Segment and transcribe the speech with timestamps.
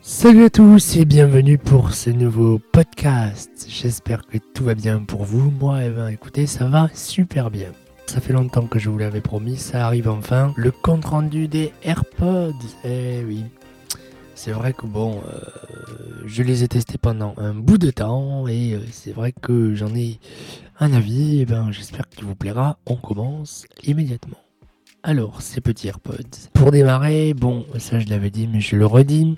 [0.00, 3.66] Salut à tous et bienvenue pour ce nouveau podcast.
[3.68, 5.50] J'espère que tout va bien pour vous.
[5.50, 7.72] Moi, eh ben, écoutez, ça va super bien.
[8.06, 10.54] Ça fait longtemps que je vous l'avais promis, ça arrive enfin.
[10.56, 12.52] Le compte rendu des AirPods.
[12.84, 13.44] Eh oui.
[14.36, 18.74] C'est vrai que bon, euh, je les ai testés pendant un bout de temps et
[18.74, 20.20] euh, c'est vrai que j'en ai
[20.78, 21.40] un avis.
[21.40, 22.78] Et ben, j'espère qu'il vous plaira.
[22.86, 24.38] On commence immédiatement.
[25.02, 26.50] Alors, ces petits AirPods.
[26.54, 29.36] Pour démarrer, bon, ça je l'avais dit, mais je le redis.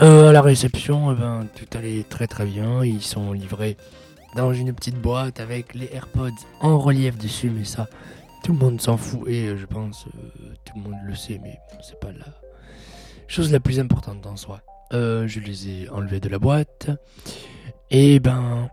[0.00, 2.84] Euh, à la réception, eh ben, tout allait très très bien.
[2.84, 3.76] Ils sont livrés
[4.36, 7.88] dans une petite boîte avec les AirPods en relief dessus, mais ça,
[8.44, 11.40] tout le monde s'en fout et euh, je pense euh, tout le monde le sait,
[11.42, 12.26] mais c'est pas la
[13.26, 14.60] chose la plus importante en soi.
[14.92, 16.90] Je les ai enlevés de la boîte
[17.90, 18.70] et ben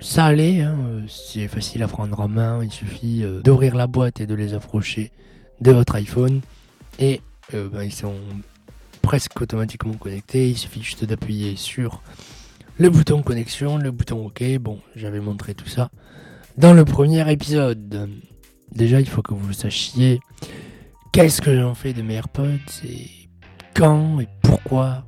[0.00, 0.76] ça allait, hein,
[1.08, 2.62] c'est facile à prendre en main.
[2.62, 5.12] Il suffit d'ouvrir la boîte et de les approcher
[5.60, 6.40] de votre iPhone
[6.98, 7.22] et
[7.52, 8.16] ben, ils sont
[9.04, 10.48] presque automatiquement connectés.
[10.48, 12.02] Il suffit juste d'appuyer sur
[12.78, 14.42] le bouton connexion, le bouton OK.
[14.58, 15.90] Bon, j'avais montré tout ça
[16.56, 18.10] dans le premier épisode.
[18.72, 20.20] Déjà, il faut que vous sachiez
[21.12, 23.10] qu'est-ce que j'en fais de mes AirPods et
[23.74, 25.04] quand et pourquoi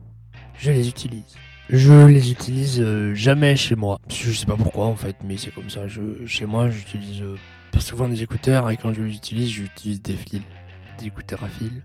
[0.58, 1.34] je les utilise.
[1.70, 3.98] Je les utilise euh, jamais chez moi.
[4.08, 5.80] Je sais pas pourquoi en fait, mais c'est comme ça.
[6.26, 7.36] Chez moi, j'utilise euh,
[7.80, 10.42] souvent des écouteurs et quand je les utilise, j'utilise des fils,
[11.00, 11.82] des écouteurs à fil.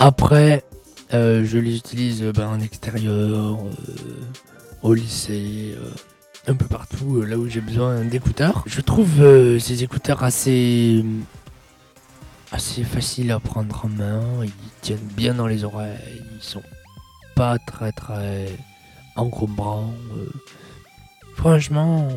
[0.00, 0.64] Après,
[1.12, 4.14] euh, je les utilise euh, ben, en extérieur, euh,
[4.82, 5.74] au lycée,
[6.46, 8.62] un peu partout, là où j'ai besoin d'écouteurs.
[8.66, 11.04] Je trouve ces écouteurs assez
[12.52, 14.22] assez faciles à prendre en main.
[14.44, 16.22] Ils tiennent bien dans les oreilles.
[16.36, 16.62] Ils sont
[17.34, 18.46] pas très très
[19.16, 19.92] encombrants.
[21.34, 22.08] franchement,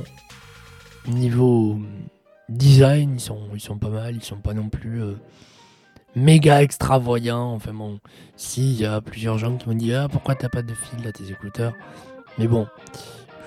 [1.08, 1.80] niveau
[2.48, 4.16] design, ils sont ils sont pas mal.
[4.16, 5.02] Ils sont pas non plus
[6.16, 7.54] méga extravoyants.
[7.54, 8.00] Enfin bon,
[8.36, 11.08] si, il y a plusieurs gens qui m'ont dit Ah, pourquoi t'as pas de fil
[11.08, 11.74] à tes écouteurs?
[12.38, 12.68] Mais bon,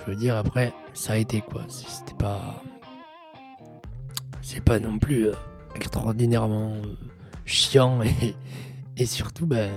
[0.05, 1.63] je veux dire, après, ça a été quoi.
[1.67, 2.61] C'était pas.
[4.41, 5.33] C'est pas non plus euh,
[5.75, 6.95] extraordinairement euh,
[7.45, 7.99] chiant
[8.97, 9.71] et, surtout, ben.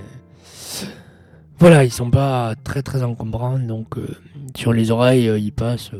[1.57, 4.07] Voilà, ils sont pas très très encombrants donc euh,
[4.55, 5.91] sur les oreilles, ils passent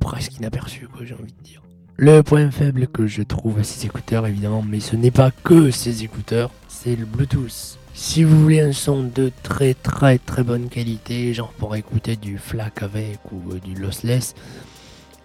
[0.00, 1.63] presque inaperçus, quoi, j'ai envie de dire.
[1.96, 5.70] Le point faible que je trouve à ces écouteurs, évidemment, mais ce n'est pas que
[5.70, 7.78] ces écouteurs, c'est le Bluetooth.
[7.94, 12.36] Si vous voulez un son de très très très bonne qualité, genre pour écouter du
[12.36, 14.34] FLAC avec ou euh, du lossless,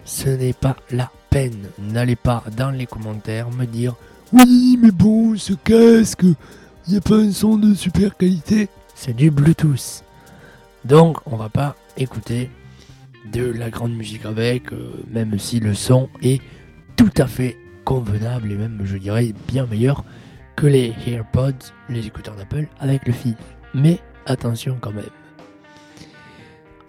[0.04, 1.70] ce n'est pas la peine.
[1.80, 3.96] N'allez pas dans les commentaires me dire
[4.32, 8.68] Oui, mais bon, ce casque, il n'y a pas un son de super qualité.
[8.94, 10.04] C'est du Bluetooth.
[10.84, 12.48] Donc, on va pas écouter
[13.32, 16.40] de la grande musique avec, euh, même si le son est
[17.00, 17.56] tout à fait
[17.86, 20.04] convenable et même, je dirais, bien meilleur
[20.54, 23.36] que les AirPods, les écouteurs d'Apple avec le fil.
[23.72, 25.08] Mais attention quand même.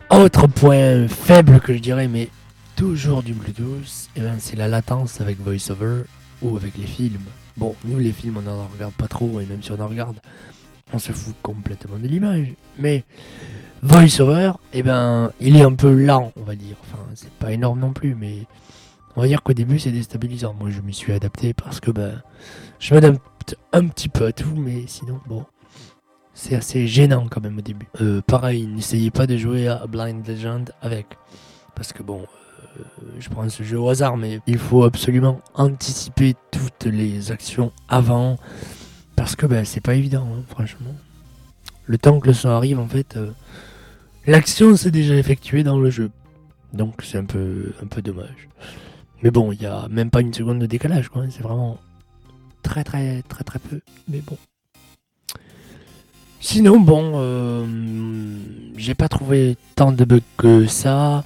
[0.09, 2.27] Autre point faible que je dirais, mais
[2.75, 6.03] toujours du Bluetooth, eh ben, c'est la latence avec VoiceOver
[6.41, 7.23] ou avec les films.
[7.55, 10.17] Bon, nous les films on en regarde pas trop et même si on en regarde,
[10.91, 12.47] on se fout complètement de l'image.
[12.77, 13.05] Mais
[13.81, 16.75] VoiceOver, eh ben, il est un peu lent, on va dire.
[16.81, 18.39] Enfin, c'est pas énorme non plus, mais
[19.15, 20.53] on va dire qu'au début c'est déstabilisant.
[20.53, 22.21] Moi je m'y suis adapté parce que ben,
[22.79, 25.45] je m'adapte un petit peu à tout, mais sinon bon.
[26.33, 27.87] C'est assez gênant quand même au début.
[27.99, 31.05] Euh, pareil, n'essayez pas de jouer à Blind Legend avec.
[31.75, 32.25] Parce que bon,
[32.79, 32.83] euh,
[33.19, 38.37] je prends ce jeu au hasard, mais il faut absolument anticiper toutes les actions avant.
[39.15, 40.95] Parce que ben, c'est pas évident, hein, franchement.
[41.85, 43.31] Le temps que le son arrive, en fait, euh,
[44.25, 46.11] l'action s'est déjà effectuée dans le jeu.
[46.73, 48.47] Donc c'est un peu, un peu dommage.
[49.23, 51.23] Mais bon, il n'y a même pas une seconde de décalage, quoi.
[51.29, 51.77] C'est vraiment
[52.63, 53.79] très, très, très, très peu.
[54.07, 54.37] Mais bon.
[56.39, 57.65] Sinon, bon, euh,
[58.75, 61.23] j'ai pas trouvé tant de bugs que ça.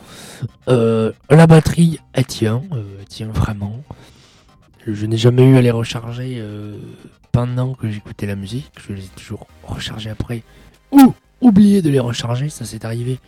[0.67, 3.81] Euh, la batterie, elle tient, euh, elle tient vraiment.
[4.85, 6.43] Je n'ai jamais eu à les recharger
[7.31, 8.71] pendant que j'écoutais la musique.
[8.87, 10.43] Je les ai toujours rechargés après.
[10.91, 13.19] Ou oublié de les recharger, ça s'est arrivé.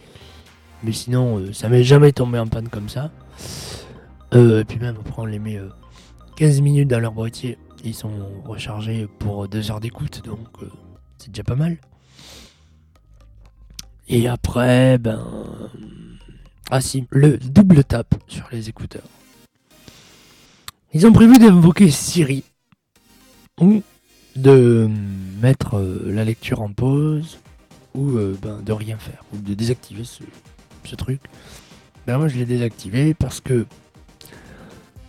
[0.84, 3.10] Mais sinon, ça m'est jamais tombé en panne comme ça.
[4.34, 5.70] Euh, et puis même, après, on les met euh,
[6.36, 7.58] 15 minutes dans leur boîtier.
[7.84, 8.12] Ils sont
[8.46, 10.70] rechargés pour 2 heures d'écoute, donc euh,
[11.18, 11.78] c'est déjà pas mal.
[14.10, 15.26] Et après, ben...
[16.70, 19.08] Ah si, le double tap sur les écouteurs.
[20.94, 22.44] Ils ont prévu d'invoquer Siri
[23.62, 23.82] ou
[24.36, 24.90] de
[25.42, 27.40] mettre euh, la lecture en pause
[27.96, 30.24] ou euh, ben, de rien faire ou de désactiver ce,
[30.84, 31.22] ce truc.
[32.06, 33.66] Ben moi je l'ai désactivé parce que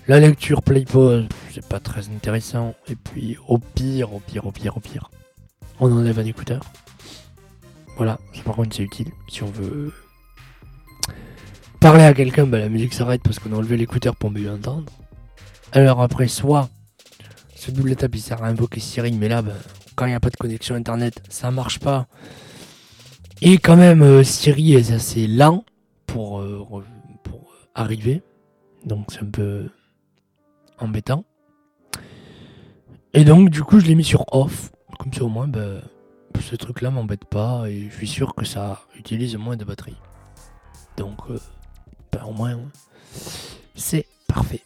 [0.08, 4.52] la lecture play pause c'est pas très intéressant et puis au pire, au pire, au
[4.52, 5.10] pire, au pire,
[5.80, 6.62] on enlève un écouteur.
[7.96, 9.08] Voilà, par contre, c'est utile.
[9.28, 9.92] Si on veut
[11.80, 14.90] parler à quelqu'un, bah, la musique s'arrête parce qu'on a enlevé l'écouteur pour mieux entendre.
[15.72, 16.70] Alors après, soit
[17.54, 19.52] ce double tape il sert à invoquer Siri, mais là, bah,
[19.94, 22.06] quand il n'y a pas de connexion internet, ça marche pas.
[23.42, 25.64] Et quand même, euh, Siri est assez lent
[26.16, 26.62] euh,
[27.24, 28.22] pour arriver.
[28.84, 29.68] Donc c'est un peu
[30.78, 31.24] embêtant.
[33.14, 34.70] Et donc du coup je l'ai mis sur off.
[34.98, 35.80] Comme ça au moins bah,
[36.40, 39.96] ce truc là m'embête pas et je suis sûr que ça utilise moins de batterie.
[40.96, 41.38] Donc euh,
[42.12, 42.58] bah, au moins
[43.74, 44.62] c'est parfait.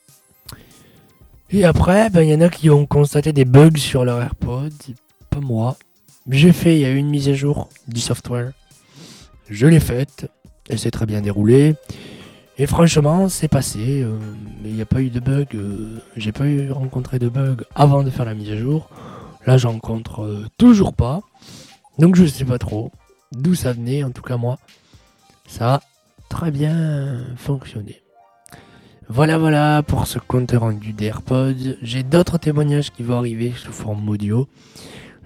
[1.51, 4.71] Et après, ben, il y en a qui ont constaté des bugs sur leur AirPods,
[5.29, 5.77] pas moi.
[6.31, 8.53] J'ai fait, il y a eu une mise à jour du software.
[9.51, 10.31] Je l'ai faite,
[10.71, 11.75] elle s'est très bien déroulée.
[12.59, 14.03] Et franchement, c'est passé.
[14.03, 14.19] Euh,
[14.65, 15.49] il n'y a pas eu de bug.
[15.55, 18.91] Euh, j'ai pas eu rencontré de bug avant de faire la mise à jour.
[19.47, 21.21] Là, j'en rencontre euh, toujours pas.
[21.99, 22.93] Donc, je sais pas trop
[23.33, 24.05] d'où ça venait.
[24.05, 24.59] En tout cas, moi,
[25.47, 25.81] ça a
[26.29, 28.03] très bien fonctionné.
[29.09, 31.77] Voilà, voilà pour ce compte rendu des AirPods.
[31.81, 34.47] J'ai d'autres témoignages qui vont arriver sous forme audio.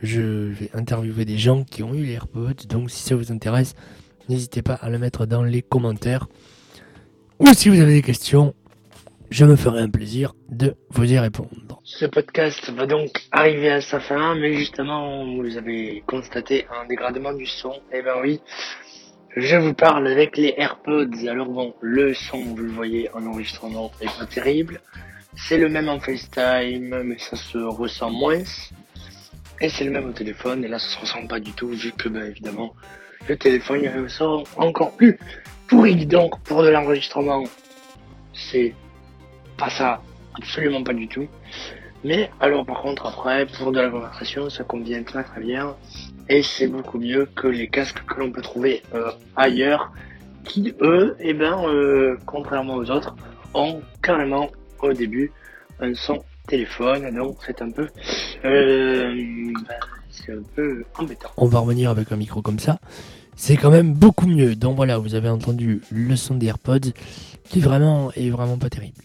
[0.02, 2.66] Je vais interviewer des gens qui ont eu les AirPods.
[2.68, 3.74] Donc, si ça vous intéresse,
[4.28, 6.28] n'hésitez pas à le mettre dans les commentaires.
[7.38, 8.54] Ou si vous avez des questions,
[9.30, 11.80] je me ferai un plaisir de vous y répondre.
[11.84, 17.34] Ce podcast va donc arriver à sa fin, mais justement, vous avez constaté un dégradement
[17.34, 17.74] du son.
[17.92, 18.40] Eh ben oui,
[19.36, 21.26] je vous parle avec les AirPods.
[21.28, 24.80] Alors bon, le son, vous le voyez en enregistrement, est pas terrible.
[25.36, 28.42] C'est le même en FaceTime, mais ça se ressent moins.
[29.60, 31.92] Et c'est le même au téléphone, et là ça se ressent pas du tout, vu
[31.92, 32.74] que, ben évidemment,
[33.28, 35.18] le téléphone il son encore plus
[35.68, 36.06] pourri.
[36.06, 37.44] Donc pour de l'enregistrement,
[38.32, 38.74] c'est
[39.56, 40.00] pas ça,
[40.34, 41.26] absolument pas du tout.
[42.04, 45.74] Mais alors par contre après, pour de la conversation, ça convient très très bien.
[46.28, 49.92] Et c'est beaucoup mieux que les casques que l'on peut trouver euh, ailleurs,
[50.44, 53.14] qui eux, et eh ben, euh, contrairement aux autres,
[53.54, 55.32] ont carrément au début
[55.80, 57.14] un son téléphone.
[57.14, 57.88] Donc c'est un peu,
[58.44, 59.74] euh, ben,
[60.10, 61.30] c'est un peu embêtant.
[61.36, 62.78] On va revenir avec un micro comme ça
[63.36, 64.56] c'est quand même beaucoup mieux.
[64.56, 66.92] Donc voilà, vous avez entendu le son des AirPods
[67.48, 69.02] qui vraiment est vraiment pas terrible.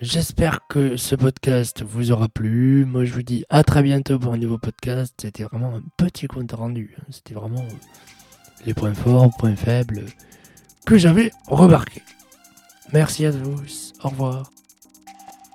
[0.00, 2.84] J'espère que ce podcast vous aura plu.
[2.84, 5.14] Moi, je vous dis à très bientôt pour un nouveau podcast.
[5.20, 6.96] C'était vraiment un petit compte rendu.
[7.10, 7.64] C'était vraiment
[8.64, 10.04] les points forts, points faibles
[10.86, 12.02] que j'avais remarqués.
[12.92, 13.92] Merci à tous.
[14.02, 14.50] Au revoir.